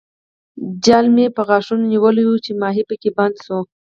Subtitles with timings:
[0.85, 3.59] جال مې په غاښونو نیولی وو چې ماهي پکې بند شو.